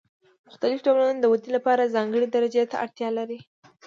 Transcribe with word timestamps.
مختلف 0.47 0.79
ډولونه 0.85 1.19
د 1.19 1.25
ودې 1.31 1.49
لپاره 1.57 1.91
ځانګړې 1.95 2.27
درجې 2.35 2.63
ته 2.71 2.75
اړتیا 2.83 3.09
لري. 3.17 3.39